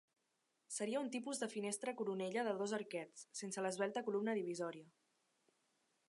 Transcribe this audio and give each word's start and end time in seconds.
Seria 0.75 1.01
un 1.03 1.09
tipus 1.15 1.41
de 1.41 1.49
finestra 1.51 1.93
coronella 1.99 2.45
de 2.47 2.55
dos 2.61 2.73
arquets, 2.77 3.25
sense 3.41 3.65
l'esvelta 3.65 4.03
columna 4.07 4.35
divisòria. 4.39 4.89